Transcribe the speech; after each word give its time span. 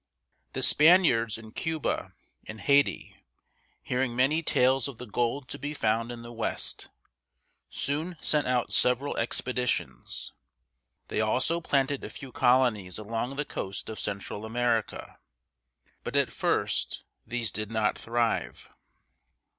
The 0.53 0.63
Spaniards 0.63 1.37
in 1.37 1.51
Cuba 1.51 2.13
and 2.47 2.59
Haiti, 2.59 3.23
hearing 3.83 4.15
many 4.15 4.41
tales 4.41 4.87
of 4.87 4.97
the 4.97 5.05
gold 5.05 5.47
to 5.49 5.59
be 5.59 5.75
found 5.75 6.11
in 6.11 6.23
the 6.23 6.33
west, 6.33 6.89
soon 7.69 8.17
sent 8.19 8.47
out 8.47 8.73
several 8.73 9.15
expeditions. 9.17 10.33
They 11.09 11.21
also 11.21 11.61
planted 11.61 12.03
a 12.03 12.09
few 12.09 12.31
colonies 12.31 12.97
along 12.97 13.35
the 13.35 13.45
coast 13.45 13.89
of 13.89 13.99
Central 13.99 14.43
America, 14.43 15.19
but 16.03 16.15
at 16.15 16.33
first 16.33 17.03
these 17.27 17.51
did 17.51 17.69
not 17.71 17.95
thrive. 17.95 18.71